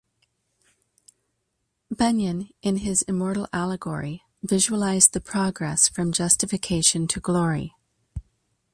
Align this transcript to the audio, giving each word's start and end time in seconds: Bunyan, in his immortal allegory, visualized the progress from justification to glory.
Bunyan, 1.91 2.49
in 2.63 2.77
his 2.77 3.03
immortal 3.03 3.47
allegory, 3.53 4.23
visualized 4.41 5.13
the 5.13 5.21
progress 5.21 5.87
from 5.89 6.11
justification 6.11 7.07
to 7.07 7.19
glory. 7.19 7.75